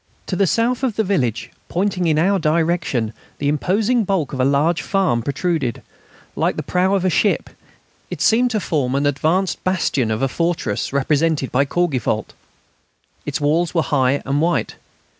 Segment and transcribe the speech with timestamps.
[0.25, 4.43] To the south of the village, pointing in our direction, the imposing bulk of a
[4.43, 5.83] large farm protruded,
[6.35, 7.51] like the prow of a ship.
[8.09, 12.33] It seemed to form an advanced bastion of a fortress, represented by Courgivault.
[13.27, 14.73] Its walls were high and white.